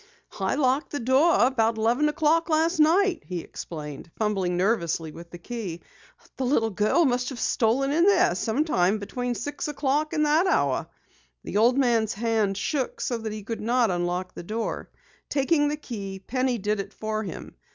[0.39, 5.37] "I locked the door about eleven o'clock last night," he explained, fumbling nervously with the
[5.37, 5.83] key.
[6.37, 10.87] "The little girl must have stolen in there sometime between six o'clock and that hour."
[11.43, 14.89] The old man's hand shook so that he could not unlock the door.
[15.29, 17.53] Taking the key, Penny did it for him.